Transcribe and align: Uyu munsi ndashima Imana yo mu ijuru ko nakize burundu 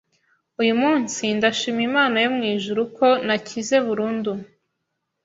Uyu 0.61 0.73
munsi 0.81 1.21
ndashima 1.37 1.81
Imana 1.89 2.15
yo 2.23 2.29
mu 2.35 2.43
ijuru 2.53 2.81
ko 2.97 3.07
nakize 3.25 3.75
burundu 3.85 4.31